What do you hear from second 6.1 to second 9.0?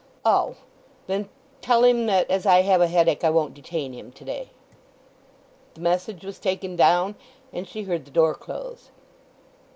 was taken down, and she heard the door close.